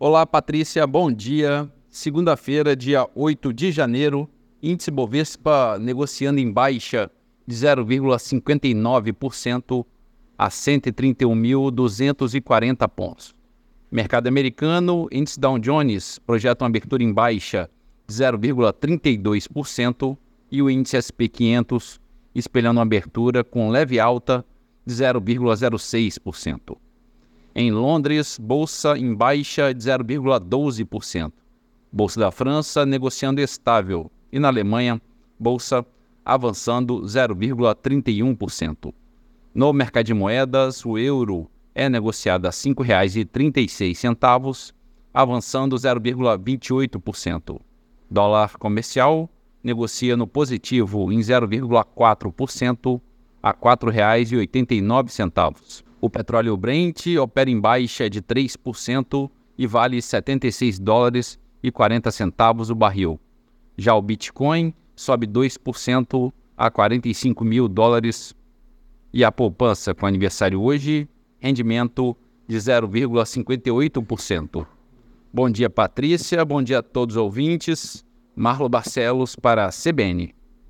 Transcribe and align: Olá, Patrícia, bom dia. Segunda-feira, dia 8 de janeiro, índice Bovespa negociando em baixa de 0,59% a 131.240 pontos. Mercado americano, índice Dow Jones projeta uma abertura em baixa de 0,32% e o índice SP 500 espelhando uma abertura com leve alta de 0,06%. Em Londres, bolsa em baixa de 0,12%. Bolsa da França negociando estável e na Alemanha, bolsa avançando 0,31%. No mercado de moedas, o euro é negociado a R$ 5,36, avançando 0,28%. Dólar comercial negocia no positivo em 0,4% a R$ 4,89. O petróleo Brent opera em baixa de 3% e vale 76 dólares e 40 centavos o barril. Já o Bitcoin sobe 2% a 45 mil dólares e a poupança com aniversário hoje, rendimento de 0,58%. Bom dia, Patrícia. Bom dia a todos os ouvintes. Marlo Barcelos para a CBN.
Olá, 0.00 0.24
Patrícia, 0.24 0.86
bom 0.86 1.10
dia. 1.10 1.68
Segunda-feira, 1.90 2.76
dia 2.76 3.04
8 3.16 3.52
de 3.52 3.72
janeiro, 3.72 4.30
índice 4.62 4.92
Bovespa 4.92 5.76
negociando 5.76 6.38
em 6.38 6.52
baixa 6.52 7.10
de 7.44 7.56
0,59% 7.56 9.84
a 10.38 10.48
131.240 10.48 12.88
pontos. 12.88 13.34
Mercado 13.90 14.28
americano, 14.28 15.08
índice 15.10 15.40
Dow 15.40 15.58
Jones 15.58 16.20
projeta 16.20 16.64
uma 16.64 16.68
abertura 16.68 17.02
em 17.02 17.12
baixa 17.12 17.68
de 18.06 18.14
0,32% 18.14 20.16
e 20.48 20.62
o 20.62 20.70
índice 20.70 21.02
SP 21.02 21.26
500 21.26 22.00
espelhando 22.36 22.78
uma 22.78 22.84
abertura 22.84 23.42
com 23.42 23.68
leve 23.68 23.98
alta 23.98 24.46
de 24.86 24.94
0,06%. 24.94 26.87
Em 27.54 27.70
Londres, 27.70 28.38
bolsa 28.40 28.96
em 28.96 29.14
baixa 29.14 29.72
de 29.72 29.82
0,12%. 29.82 31.32
Bolsa 31.90 32.20
da 32.20 32.30
França 32.30 32.84
negociando 32.84 33.40
estável 33.40 34.10
e 34.30 34.38
na 34.38 34.48
Alemanha, 34.48 35.00
bolsa 35.38 35.86
avançando 36.24 37.00
0,31%. 37.02 38.92
No 39.54 39.72
mercado 39.72 40.06
de 40.06 40.14
moedas, 40.14 40.84
o 40.84 40.98
euro 40.98 41.48
é 41.74 41.88
negociado 41.88 42.44
a 42.46 42.50
R$ 42.50 42.54
5,36, 42.54 44.74
avançando 45.12 45.76
0,28%. 45.76 47.60
Dólar 48.10 48.56
comercial 48.58 49.30
negocia 49.62 50.16
no 50.16 50.26
positivo 50.26 51.12
em 51.12 51.20
0,4% 51.20 53.00
a 53.42 53.50
R$ 53.50 53.56
4,89. 53.56 55.84
O 56.00 56.08
petróleo 56.08 56.56
Brent 56.56 57.06
opera 57.20 57.50
em 57.50 57.60
baixa 57.60 58.08
de 58.08 58.22
3% 58.22 59.28
e 59.56 59.66
vale 59.66 60.00
76 60.00 60.78
dólares 60.78 61.36
e 61.62 61.70
40 61.72 62.10
centavos 62.12 62.70
o 62.70 62.74
barril. 62.74 63.20
Já 63.76 63.94
o 63.94 64.02
Bitcoin 64.02 64.72
sobe 64.94 65.26
2% 65.26 66.32
a 66.56 66.70
45 66.70 67.44
mil 67.44 67.68
dólares 67.68 68.34
e 69.12 69.22
a 69.24 69.32
poupança 69.32 69.94
com 69.94 70.06
aniversário 70.06 70.62
hoje, 70.62 71.08
rendimento 71.40 72.16
de 72.46 72.56
0,58%. 72.56 74.64
Bom 75.32 75.50
dia, 75.50 75.68
Patrícia. 75.68 76.44
Bom 76.44 76.62
dia 76.62 76.78
a 76.78 76.82
todos 76.82 77.16
os 77.16 77.22
ouvintes. 77.22 78.04
Marlo 78.34 78.68
Barcelos 78.68 79.34
para 79.34 79.64
a 79.66 79.70
CBN. 79.70 80.37